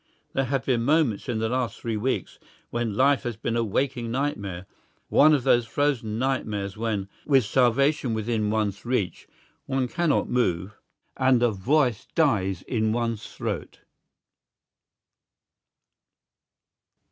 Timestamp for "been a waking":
3.37-4.09